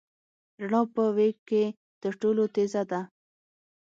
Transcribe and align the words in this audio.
رڼا 0.61 0.81
په 0.93 1.03
وېګ 1.17 1.37
کي 1.49 1.63
تر 2.01 2.13
ټولو 2.21 2.43
تېزه 2.55 2.83
ده. 2.91 3.01